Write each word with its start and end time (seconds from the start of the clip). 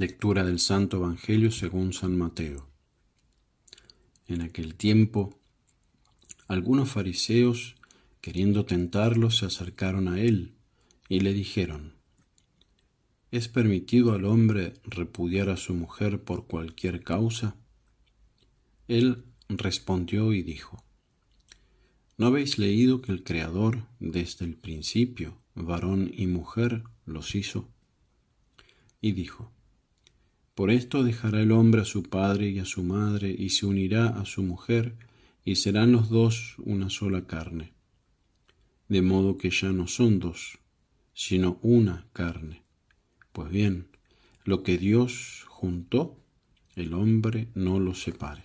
Lectura 0.00 0.44
del 0.44 0.60
Santo 0.60 0.98
Evangelio 0.98 1.50
según 1.50 1.92
San 1.92 2.16
Mateo. 2.16 2.68
En 4.28 4.42
aquel 4.42 4.76
tiempo, 4.76 5.40
algunos 6.46 6.88
fariseos, 6.88 7.74
queriendo 8.20 8.64
tentarlo, 8.64 9.32
se 9.32 9.46
acercaron 9.46 10.06
a 10.06 10.20
él 10.20 10.54
y 11.08 11.18
le 11.18 11.32
dijeron, 11.32 11.94
¿Es 13.32 13.48
permitido 13.48 14.12
al 14.12 14.24
hombre 14.24 14.74
repudiar 14.84 15.48
a 15.48 15.56
su 15.56 15.74
mujer 15.74 16.22
por 16.22 16.46
cualquier 16.46 17.02
causa? 17.02 17.56
Él 18.86 19.24
respondió 19.48 20.32
y 20.32 20.44
dijo, 20.44 20.80
¿No 22.16 22.28
habéis 22.28 22.56
leído 22.56 23.02
que 23.02 23.10
el 23.10 23.24
Creador 23.24 23.88
desde 23.98 24.44
el 24.44 24.54
principio, 24.54 25.42
varón 25.56 26.08
y 26.14 26.28
mujer, 26.28 26.84
los 27.04 27.34
hizo? 27.34 27.68
Y 29.00 29.10
dijo, 29.10 29.57
por 30.58 30.72
esto 30.72 31.04
dejará 31.04 31.40
el 31.40 31.52
hombre 31.52 31.82
a 31.82 31.84
su 31.84 32.02
padre 32.02 32.50
y 32.50 32.58
a 32.58 32.64
su 32.64 32.82
madre, 32.82 33.30
y 33.30 33.50
se 33.50 33.64
unirá 33.64 34.08
a 34.08 34.24
su 34.24 34.42
mujer, 34.42 34.96
y 35.44 35.54
serán 35.54 35.92
los 35.92 36.08
dos 36.08 36.56
una 36.58 36.90
sola 36.90 37.28
carne. 37.28 37.74
De 38.88 39.00
modo 39.00 39.38
que 39.38 39.50
ya 39.50 39.70
no 39.70 39.86
son 39.86 40.18
dos, 40.18 40.58
sino 41.14 41.60
una 41.62 42.08
carne. 42.12 42.64
Pues 43.30 43.50
bien, 43.50 43.86
lo 44.42 44.64
que 44.64 44.78
Dios 44.78 45.44
juntó, 45.46 46.18
el 46.74 46.92
hombre 46.92 47.46
no 47.54 47.78
lo 47.78 47.94
separe. 47.94 48.42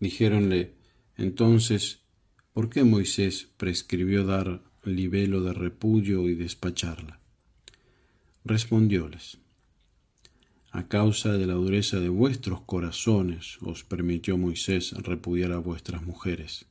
Dijéronle, 0.00 0.72
entonces, 1.18 2.00
¿por 2.54 2.70
qué 2.70 2.84
Moisés 2.84 3.50
prescribió 3.58 4.24
dar 4.24 4.62
libelo 4.82 5.42
de 5.42 5.52
repudio 5.52 6.26
y 6.26 6.34
despacharla? 6.34 7.20
Respondióles, 8.46 9.41
a 10.74 10.88
causa 10.88 11.34
de 11.34 11.46
la 11.46 11.52
dureza 11.52 12.00
de 12.00 12.08
vuestros 12.08 12.62
corazones 12.62 13.58
os 13.60 13.84
permitió 13.84 14.38
Moisés 14.38 14.92
repudiar 14.92 15.52
a 15.52 15.58
vuestras 15.58 16.02
mujeres, 16.02 16.64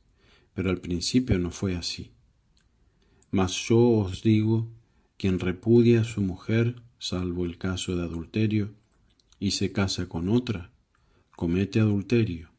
pero 0.54 0.70
al 0.70 0.78
principio 0.78 1.38
no 1.38 1.52
fue 1.52 1.76
así. 1.76 2.10
Mas 3.30 3.52
yo 3.68 3.78
os 3.78 4.22
digo, 4.22 4.68
quien 5.16 5.38
repudia 5.38 6.00
a 6.00 6.04
su 6.04 6.20
mujer, 6.20 6.82
salvo 6.98 7.44
el 7.44 7.58
caso 7.58 7.94
de 7.94 8.02
adulterio, 8.02 8.74
y 9.38 9.52
se 9.52 9.70
casa 9.70 10.08
con 10.08 10.28
otra, 10.28 10.72
comete 11.36 11.78
adulterio, 11.78 12.50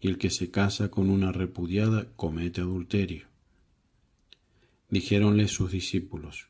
y 0.00 0.08
el 0.08 0.18
que 0.18 0.30
se 0.30 0.50
casa 0.50 0.90
con 0.90 1.10
una 1.10 1.30
repudiada 1.30 2.08
comete 2.16 2.60
adulterio. 2.60 3.28
Dijéronle 4.88 5.46
sus 5.46 5.70
discípulos, 5.70 6.49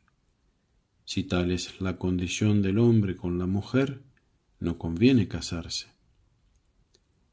si 1.11 1.25
tal 1.25 1.51
es 1.51 1.81
la 1.81 1.99
condición 1.99 2.63
del 2.63 2.79
hombre 2.79 3.17
con 3.17 3.37
la 3.37 3.47
mujer, 3.47 4.01
no 4.61 4.79
conviene 4.79 5.27
casarse. 5.27 5.89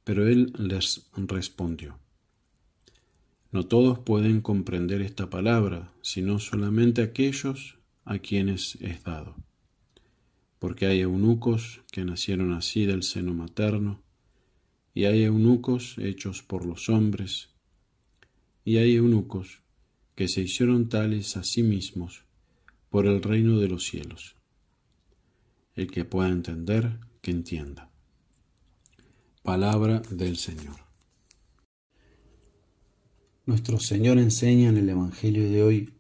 Pero 0.04 0.28
él 0.28 0.52
les 0.58 1.08
respondió, 1.16 2.00
No 3.52 3.68
todos 3.68 4.00
pueden 4.00 4.42
comprender 4.42 5.04
esta 5.04 5.30
palabra, 5.30 5.94
sino 6.02 6.40
solamente 6.40 7.04
aquellos 7.04 7.78
a 8.04 8.18
quienes 8.18 8.80
es 8.82 9.04
dado. 9.04 9.36
Porque 10.58 10.88
hay 10.88 11.02
eunucos 11.02 11.82
que 11.92 12.04
nacieron 12.04 12.54
así 12.54 12.88
del 12.88 13.04
seno 13.04 13.36
materno, 13.36 14.02
y 14.96 15.06
hay 15.06 15.22
eunucos 15.22 16.00
hechos 16.00 16.42
por 16.42 16.66
los 16.66 16.90
hombres, 16.90 17.50
y 18.66 18.78
hay 18.78 18.96
eunucos 18.96 19.62
que 20.16 20.28
se 20.28 20.42
hicieron 20.42 20.90
tales 20.90 21.38
a 21.38 21.44
sí 21.44 21.62
mismos 21.62 22.27
por 22.90 23.06
el 23.06 23.22
reino 23.22 23.60
de 23.60 23.68
los 23.68 23.86
cielos. 23.86 24.36
El 25.76 25.92
que 25.92 26.06
pueda 26.06 26.30
entender, 26.30 27.00
que 27.22 27.32
entienda. 27.32 27.92
Palabra 29.44 30.02
del 30.10 30.38
Señor. 30.38 30.76
Nuestro 33.46 33.80
Señor 33.80 34.18
enseña 34.18 34.70
en 34.70 34.78
el 34.78 34.90
Evangelio 34.90 35.50
de 35.50 35.64
hoy 35.64 35.94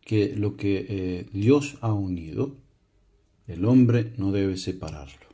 que 0.00 0.34
lo 0.34 0.56
que 0.56 0.86
eh, 0.88 1.26
Dios 1.32 1.76
ha 1.80 1.92
unido, 1.92 2.56
el 3.46 3.64
hombre 3.64 4.12
no 4.16 4.32
debe 4.32 4.56
separarlo. 4.56 5.26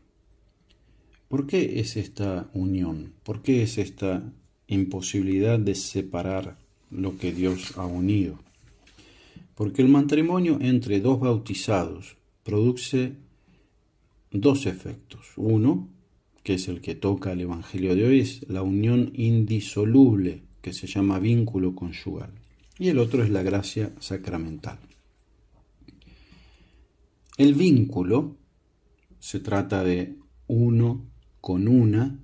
¿Por 1.28 1.46
qué 1.46 1.80
es 1.80 1.96
esta 1.96 2.50
unión? 2.52 3.12
¿Por 3.22 3.42
qué 3.42 3.62
es 3.62 3.78
esta 3.78 4.32
imposibilidad 4.66 5.58
de 5.58 5.74
separar 5.74 6.58
lo 6.90 7.18
que 7.18 7.32
Dios 7.32 7.76
ha 7.76 7.86
unido? 7.86 8.38
Porque 9.58 9.82
el 9.82 9.88
matrimonio 9.88 10.58
entre 10.60 11.00
dos 11.00 11.18
bautizados 11.18 12.16
produce 12.44 13.14
dos 14.30 14.66
efectos. 14.66 15.32
Uno, 15.34 15.88
que 16.44 16.54
es 16.54 16.68
el 16.68 16.80
que 16.80 16.94
toca 16.94 17.32
el 17.32 17.40
Evangelio 17.40 17.96
de 17.96 18.06
hoy, 18.06 18.20
es 18.20 18.48
la 18.48 18.62
unión 18.62 19.10
indisoluble, 19.14 20.42
que 20.62 20.72
se 20.72 20.86
llama 20.86 21.18
vínculo 21.18 21.74
conyugal. 21.74 22.30
Y 22.78 22.86
el 22.86 23.00
otro 23.00 23.24
es 23.24 23.30
la 23.30 23.42
gracia 23.42 23.90
sacramental. 23.98 24.78
El 27.36 27.54
vínculo 27.54 28.36
se 29.18 29.40
trata 29.40 29.82
de 29.82 30.14
uno 30.46 31.04
con 31.40 31.66
una 31.66 32.16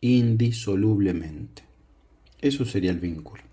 indisolublemente. 0.00 1.62
Eso 2.40 2.64
sería 2.64 2.90
el 2.90 2.98
vínculo. 2.98 3.51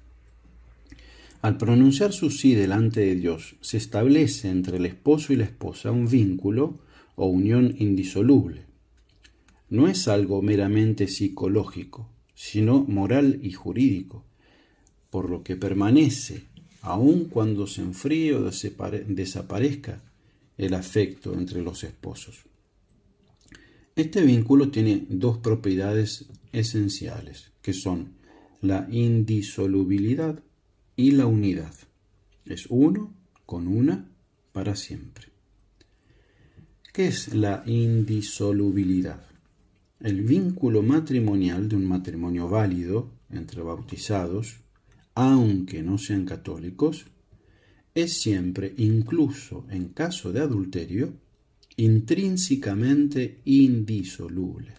Al 1.42 1.58
pronunciar 1.58 2.12
su 2.12 2.32
sí 2.32 2.54
delante 2.54 3.00
de 3.00 3.16
Dios, 3.16 3.56
se 3.62 3.78
establece 3.78 4.50
entre 4.50 4.78
el 4.78 4.86
esposo 4.86 5.32
y 5.32 5.38
la 5.38 5.46
esposa 5.46 5.90
un 5.90 6.10
vínculo 6.10 6.80
o 7.16 7.28
unión 7.28 7.76
indisoluble. 7.80 8.66
No 9.70 9.88
es 9.88 10.10
algo 10.10 10.42
meramente 10.42 11.08
psicológico, 11.08 12.10
sino 12.34 12.84
moral 12.84 13.40
y 13.42 13.54
jurídico, 13.54 14.26
por 15.10 15.30
lo 15.30 15.44
que 15.44 15.56
permanece, 15.56 16.44
aun 16.82 17.26
cuando 17.26 17.68
se 17.68 17.82
enfríe 17.82 18.36
o 18.36 18.44
desaparezca 18.44 20.04
el 20.58 20.74
afecto 20.74 21.34
entre 21.36 21.62
los 21.62 21.86
esposos. 21.86 22.44
Este 23.96 24.22
vínculo 24.22 24.72
tiene 24.72 25.06
dos 25.10 25.38
propiedades 25.38 26.26
esenciales, 26.52 27.52
que 27.62 27.74
son 27.74 28.14
la 28.62 28.88
indisolubilidad 28.92 30.44
y 31.00 31.12
la 31.12 31.28
unidad. 31.28 31.74
Es 32.44 32.66
uno 32.70 33.14
con 33.46 33.70
una 33.70 34.12
para 34.52 34.76
siempre. 34.76 35.28
¿Qué 36.92 37.08
es 37.08 37.34
la 37.34 37.64
indisolubilidad? 37.66 39.26
El 40.02 40.24
vínculo 40.24 40.84
matrimonial 40.84 41.70
de 41.70 41.78
un 41.78 41.86
matrimonio 41.86 42.50
válido 42.50 43.14
entre 43.30 43.62
bautizados, 43.62 44.58
aunque 45.16 45.82
no 45.84 45.98
sean 45.98 46.26
católicos, 46.26 47.06
es 47.96 48.20
siempre, 48.20 48.74
incluso 48.76 49.68
en 49.70 49.94
caso 49.94 50.34
de 50.34 50.42
adulterio, 50.42 51.14
intrínsecamente 51.78 53.40
indisoluble. 53.46 54.74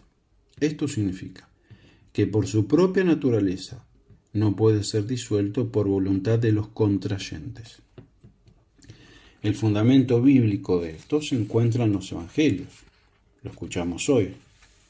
Esto 0.60 0.86
significa 0.86 1.48
que 2.12 2.26
por 2.26 2.46
su 2.46 2.66
propia 2.66 3.04
naturaleza 3.04 3.86
no 4.32 4.54
puede 4.54 4.84
ser 4.84 5.06
disuelto 5.06 5.70
por 5.70 5.88
voluntad 5.88 6.38
de 6.38 6.52
los 6.52 6.68
contrayentes. 6.68 7.82
El 9.42 9.54
fundamento 9.54 10.20
bíblico 10.20 10.80
de 10.80 10.90
esto 10.90 11.22
se 11.22 11.34
encuentra 11.34 11.84
en 11.84 11.92
los 11.92 12.12
Evangelios. 12.12 12.68
Lo 13.42 13.50
escuchamos 13.50 14.08
hoy. 14.08 14.34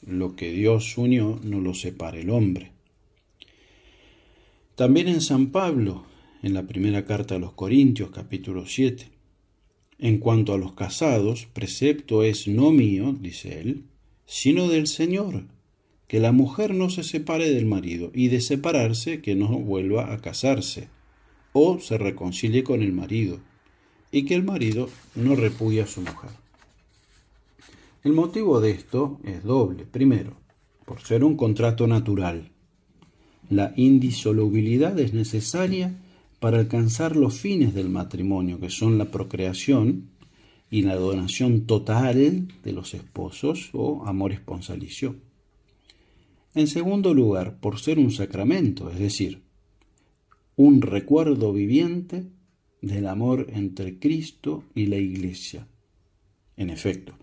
Lo 0.05 0.35
que 0.35 0.51
Dios 0.51 0.97
unió 0.97 1.39
no 1.43 1.59
lo 1.59 1.73
separa 1.73 2.19
el 2.19 2.29
hombre. 2.29 2.71
También 4.75 5.07
en 5.07 5.21
San 5.21 5.51
Pablo, 5.51 6.05
en 6.43 6.53
la 6.53 6.63
primera 6.63 7.05
carta 7.05 7.35
a 7.35 7.39
los 7.39 7.53
Corintios, 7.53 8.11
capítulo 8.11 8.65
7. 8.65 9.07
En 9.99 10.17
cuanto 10.17 10.53
a 10.53 10.57
los 10.57 10.73
casados, 10.73 11.45
precepto 11.45 12.23
es 12.23 12.47
no 12.47 12.71
mío, 12.71 13.15
dice 13.19 13.61
él, 13.61 13.83
sino 14.25 14.67
del 14.67 14.87
Señor 14.87 15.45
que 16.11 16.19
la 16.19 16.33
mujer 16.33 16.75
no 16.75 16.89
se 16.89 17.05
separe 17.05 17.49
del 17.53 17.65
marido 17.65 18.11
y 18.13 18.27
de 18.27 18.41
separarse 18.41 19.21
que 19.21 19.33
no 19.33 19.47
vuelva 19.47 20.11
a 20.11 20.19
casarse 20.19 20.89
o 21.53 21.79
se 21.79 21.97
reconcilie 21.97 22.65
con 22.65 22.81
el 22.81 22.91
marido 22.91 23.39
y 24.11 24.25
que 24.25 24.35
el 24.35 24.43
marido 24.43 24.89
no 25.15 25.37
repudie 25.37 25.81
a 25.81 25.87
su 25.87 26.01
mujer. 26.01 26.31
El 28.03 28.11
motivo 28.11 28.59
de 28.59 28.71
esto 28.71 29.21
es 29.23 29.41
doble. 29.45 29.85
Primero, 29.85 30.33
por 30.83 30.99
ser 30.99 31.23
un 31.23 31.37
contrato 31.37 31.87
natural. 31.87 32.51
La 33.49 33.71
indisolubilidad 33.77 34.99
es 34.99 35.13
necesaria 35.13 35.95
para 36.41 36.59
alcanzar 36.59 37.15
los 37.15 37.39
fines 37.39 37.73
del 37.73 37.87
matrimonio, 37.87 38.59
que 38.59 38.69
son 38.69 38.97
la 38.97 39.05
procreación 39.05 40.09
y 40.69 40.81
la 40.81 40.95
donación 40.95 41.61
total 41.67 42.49
de 42.65 42.71
los 42.73 42.95
esposos 42.95 43.69
o 43.71 44.05
amor 44.05 44.33
esponsalicio. 44.33 45.15
En 46.53 46.67
segundo 46.67 47.13
lugar, 47.13 47.59
por 47.59 47.79
ser 47.79 47.97
un 47.97 48.11
sacramento, 48.11 48.89
es 48.89 48.99
decir, 48.99 49.41
un 50.57 50.81
recuerdo 50.81 51.53
viviente 51.53 52.25
del 52.81 53.07
amor 53.07 53.47
entre 53.53 53.99
Cristo 53.99 54.65
y 54.75 54.87
la 54.87 54.97
Iglesia, 54.97 55.67
En 56.57 56.69
efecto, 56.69 57.15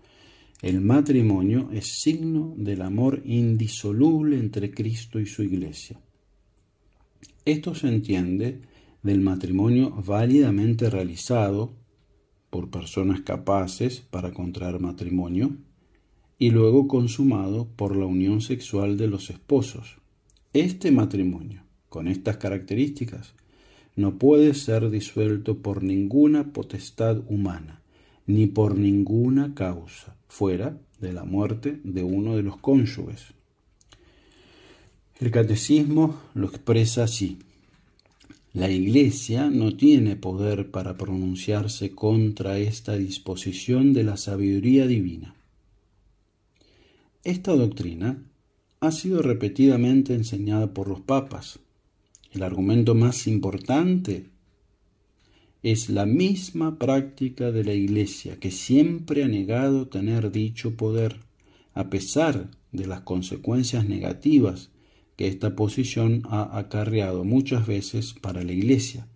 el 0.61 0.81
matrimonio 0.81 1.69
es 1.71 2.01
signo 2.01 2.53
del 2.57 2.81
amor 2.81 3.21
indisoluble 3.23 4.37
entre 4.37 4.71
Cristo 4.71 5.19
y 5.19 5.25
su 5.25 5.43
iglesia. 5.43 6.01
Esto 7.45 7.73
se 7.75 7.87
entiende 7.87 8.61
del 9.01 9.21
matrimonio 9.21 9.91
válidamente 10.05 10.89
realizado 10.89 11.77
por 12.49 12.69
personas 12.69 13.21
capaces 13.21 14.01
para 14.01 14.33
contraer 14.33 14.79
matrimonio 14.81 15.55
y 16.39 16.51
luego 16.51 16.87
consumado 16.87 17.67
por 17.75 17.97
la 17.97 18.05
unión 18.05 18.39
sexual 18.39 18.97
de 18.97 19.07
los 19.07 19.29
esposos. 19.29 19.97
Este 20.53 20.89
matrimonio, 20.89 21.63
con 21.89 22.07
estas 22.07 22.37
características, 22.37 23.33
no 23.97 24.17
puede 24.17 24.53
ser 24.53 24.89
disuelto 24.89 25.57
por 25.57 25.83
ninguna 25.83 26.53
potestad 26.53 27.21
humana, 27.27 27.81
ni 28.25 28.47
por 28.47 28.77
ninguna 28.77 29.53
causa, 29.53 30.15
fuera 30.29 30.79
de 31.01 31.11
la 31.11 31.25
muerte 31.25 31.81
de 31.83 32.03
uno 32.03 32.37
de 32.37 32.43
los 32.43 32.57
cónyuges. 32.57 33.33
El 35.19 35.31
catecismo 35.31 36.21
lo 36.33 36.47
expresa 36.47 37.03
así. 37.03 37.39
La 38.53 38.69
Iglesia 38.69 39.49
no 39.49 39.75
tiene 39.75 40.15
poder 40.15 40.71
para 40.71 40.95
pronunciarse 40.95 41.91
contra 41.91 42.57
esta 42.57 42.95
disposición 42.95 43.91
de 43.91 44.03
la 44.05 44.15
sabiduría 44.15 44.87
divina. 44.87 45.35
Esta 47.25 47.53
doctrina 47.53 48.23
ha 48.79 48.91
sido 48.91 49.21
repetidamente 49.21 50.13
enseñada 50.13 50.73
por 50.73 50.87
los 50.87 51.01
papas. 51.01 51.59
El 52.31 52.43
argumento 52.43 52.95
más 52.95 53.27
importante 53.27 54.29
es 55.61 55.89
la 55.89 56.05
misma 56.05 56.79
práctica 56.79 57.51
de 57.51 57.65
la 57.65 57.73
Iglesia 57.73 58.39
que 58.39 58.51
siempre 58.51 59.25
ha 59.25 59.27
negado 59.27 59.89
tener 59.89 60.31
dicho 60.31 60.77
poder, 60.77 61.19
a 61.73 61.89
pesar 61.89 62.51
de 62.71 62.87
las 62.87 63.01
consecuencias 63.01 63.85
negativas 63.85 64.71
que 65.17 65.27
esta 65.27 65.57
posición 65.57 66.21
ha 66.29 66.57
acarreado 66.57 67.25
muchas 67.25 67.67
veces 67.67 68.13
para 68.13 68.43
la 68.43 68.53
Iglesia, 68.53 69.09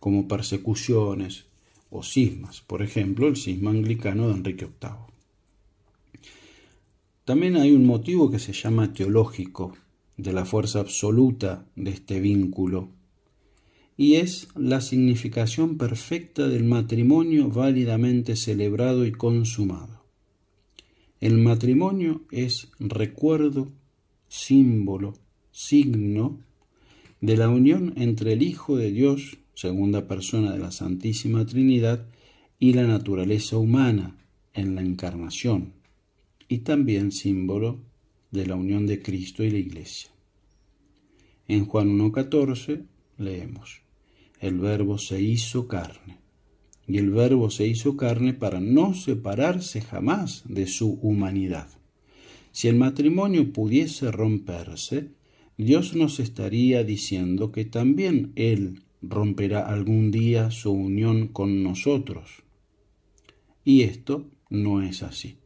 como 0.00 0.26
persecuciones 0.26 1.44
o 1.90 2.02
cismas, 2.02 2.62
por 2.62 2.80
ejemplo 2.80 3.28
el 3.28 3.36
cisma 3.36 3.72
anglicano 3.72 4.28
de 4.28 4.34
Enrique 4.36 4.64
VIII. 4.64 5.15
También 7.26 7.56
hay 7.56 7.72
un 7.72 7.84
motivo 7.84 8.30
que 8.30 8.38
se 8.38 8.52
llama 8.52 8.92
teológico 8.92 9.76
de 10.16 10.32
la 10.32 10.44
fuerza 10.44 10.78
absoluta 10.78 11.66
de 11.74 11.90
este 11.90 12.20
vínculo, 12.20 12.90
y 13.96 14.14
es 14.14 14.46
la 14.54 14.80
significación 14.80 15.76
perfecta 15.76 16.46
del 16.46 16.62
matrimonio 16.62 17.48
válidamente 17.48 18.36
celebrado 18.36 19.04
y 19.04 19.10
consumado. 19.10 20.04
El 21.20 21.38
matrimonio 21.38 22.22
es 22.30 22.68
recuerdo, 22.78 23.72
símbolo, 24.28 25.14
signo 25.50 26.38
de 27.20 27.36
la 27.36 27.48
unión 27.48 27.92
entre 27.96 28.34
el 28.34 28.42
Hijo 28.44 28.76
de 28.76 28.92
Dios, 28.92 29.38
segunda 29.54 30.06
persona 30.06 30.52
de 30.52 30.60
la 30.60 30.70
Santísima 30.70 31.44
Trinidad, 31.44 32.06
y 32.60 32.74
la 32.74 32.84
naturaleza 32.84 33.58
humana 33.58 34.16
en 34.54 34.76
la 34.76 34.82
encarnación, 34.82 35.72
y 36.48 36.58
también 36.58 37.12
símbolo 37.12 37.80
de 38.30 38.46
la 38.46 38.54
unión 38.54 38.86
de 38.86 39.02
Cristo 39.02 39.44
y 39.44 39.50
la 39.50 39.58
Iglesia. 39.58 40.10
En 41.48 41.64
Juan 41.64 41.98
1.14 41.98 42.84
leemos, 43.18 43.82
el 44.40 44.58
Verbo 44.58 44.98
se 44.98 45.20
hizo 45.20 45.68
carne, 45.68 46.18
y 46.86 46.98
el 46.98 47.10
Verbo 47.10 47.50
se 47.50 47.66
hizo 47.66 47.96
carne 47.96 48.34
para 48.34 48.60
no 48.60 48.94
separarse 48.94 49.80
jamás 49.80 50.42
de 50.46 50.66
su 50.66 50.98
humanidad. 51.02 51.68
Si 52.52 52.68
el 52.68 52.76
matrimonio 52.76 53.52
pudiese 53.52 54.10
romperse, 54.10 55.10
Dios 55.58 55.94
nos 55.94 56.20
estaría 56.20 56.84
diciendo 56.84 57.50
que 57.50 57.64
también 57.64 58.32
Él 58.34 58.82
romperá 59.02 59.66
algún 59.66 60.10
día 60.10 60.50
su 60.50 60.72
unión 60.72 61.28
con 61.28 61.62
nosotros. 61.62 62.42
Y 63.64 63.82
esto 63.82 64.30
no 64.48 64.82
es 64.82 65.02
así. 65.02 65.38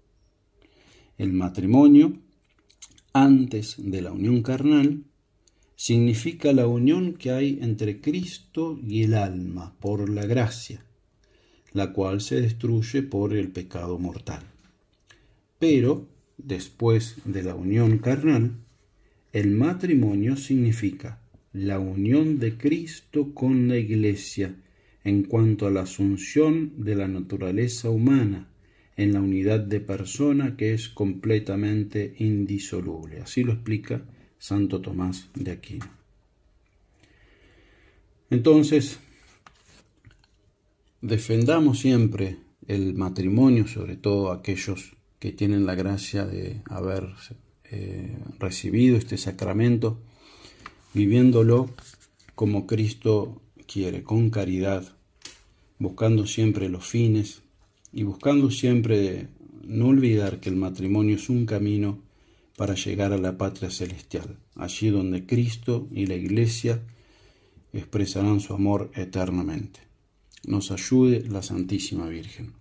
El 1.21 1.35
matrimonio, 1.35 2.15
antes 3.13 3.75
de 3.77 4.01
la 4.01 4.11
unión 4.11 4.43
carnal, 4.43 5.05
significa 5.77 6.55
la 6.55 6.67
unión 6.67 7.13
que 7.13 7.31
hay 7.31 7.59
entre 7.61 8.01
Cristo 8.01 8.81
y 8.83 9.03
el 9.03 9.13
alma 9.13 9.75
por 9.81 10.09
la 10.09 10.25
gracia, 10.25 10.83
la 11.75 11.93
cual 11.93 12.23
se 12.23 12.41
destruye 12.41 13.03
por 13.03 13.35
el 13.35 13.51
pecado 13.51 13.99
mortal. 13.99 14.43
Pero, 15.59 16.09
después 16.39 17.17
de 17.27 17.43
la 17.43 17.55
unión 17.55 17.99
carnal, 17.99 18.53
el 19.35 19.51
matrimonio 19.51 20.37
significa 20.37 21.21
la 21.53 21.81
unión 21.81 22.39
de 22.39 22.57
Cristo 22.57 23.35
con 23.35 23.69
la 23.69 23.77
Iglesia 23.77 24.55
en 25.05 25.25
cuanto 25.25 25.67
a 25.67 25.71
la 25.71 25.83
asunción 25.83 26.83
de 26.83 26.95
la 26.95 27.09
naturaleza 27.09 27.91
humana 27.91 28.47
en 28.97 29.13
la 29.13 29.21
unidad 29.21 29.61
de 29.61 29.81
persona 29.81 30.57
que 30.57 30.75
es 30.75 30.89
completamente 30.89 32.15
indisoluble. 32.19 33.21
Así 33.21 33.45
lo 33.45 33.53
explica 33.53 34.03
Santo 34.39 34.81
Tomás 34.81 35.29
de 35.35 35.53
Aquino. 35.53 35.87
Entonces, 38.31 39.01
defendamos 41.01 41.81
siempre 41.81 42.37
el 42.69 42.95
matrimonio, 42.95 43.67
sobre 43.67 43.97
todo 43.97 44.33
aquellos 44.33 44.97
que 45.19 45.33
tienen 45.33 45.67
la 45.67 45.75
gracia 45.75 46.25
de 46.25 46.63
haber 46.67 47.09
eh, 47.65 48.17
recibido 48.39 48.97
este 48.97 49.19
sacramento, 49.19 50.01
viviéndolo 50.95 51.71
como 52.35 52.67
Cristo 52.67 53.43
quiere, 53.67 54.03
con 54.03 54.31
caridad, 54.31 54.97
buscando 55.79 56.27
siempre 56.27 56.69
los 56.69 56.87
fines 56.87 57.43
y 57.93 58.03
buscando 58.03 58.51
siempre 58.51 59.29
no 59.65 59.89
olvidar 59.89 60.41
que 60.41 60.49
el 60.49 60.57
matrimonio 60.57 61.17
es 61.17 61.29
un 61.29 61.47
camino 61.47 61.99
para 62.57 62.75
llegar 62.75 63.13
a 63.13 63.19
la 63.19 63.39
patria 63.39 63.71
celestial, 63.71 64.37
allí 64.55 64.91
donde 64.91 65.27
Cristo 65.27 65.89
y 65.93 66.07
la 66.07 66.15
Iglesia 66.15 66.83
expresarán 67.73 68.41
su 68.41 68.53
amor 68.53 68.91
eternamente. 68.95 69.81
Nos 70.47 70.71
ayude 70.71 71.25
la 71.29 71.43
Santísima 71.43 72.09
Virgen. 72.09 72.60